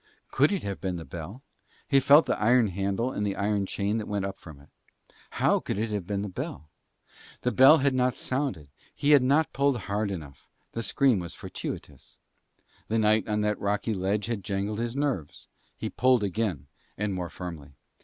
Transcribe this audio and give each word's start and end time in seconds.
Could 0.31 0.51
it 0.51 0.63
have 0.63 0.81
been 0.81 0.95
the 0.95 1.05
bell? 1.05 1.43
He 1.87 1.99
felt 1.99 2.25
the 2.25 2.39
iron 2.39 2.69
handle 2.69 3.11
and 3.11 3.23
the 3.23 3.35
iron 3.35 3.67
chain 3.67 3.99
that 3.99 4.07
went 4.07 4.25
up 4.25 4.39
from 4.39 4.59
it. 4.59 4.69
How 5.37 5.59
could 5.59 5.77
it 5.77 5.91
have 5.91 6.07
been 6.07 6.23
the 6.23 6.27
bell! 6.27 6.71
The 7.41 7.51
bell 7.51 7.77
had 7.77 7.93
not 7.93 8.15
sounded: 8.17 8.69
he 8.95 9.11
had 9.11 9.21
not 9.21 9.53
pulled 9.53 9.77
hard 9.81 10.09
enough: 10.09 10.47
that 10.71 10.81
scream 10.81 11.19
was 11.19 11.35
fortuitous. 11.35 12.17
The 12.87 12.97
night 12.97 13.27
on 13.27 13.41
that 13.41 13.59
rocky 13.61 13.93
ledge 13.93 14.25
had 14.25 14.43
jangled 14.43 14.79
his 14.79 14.95
nerves. 14.95 15.47
He 15.77 15.87
pulled 15.91 16.23
again 16.23 16.65
and 16.97 17.13
more 17.13 17.29
firmly. 17.29 17.75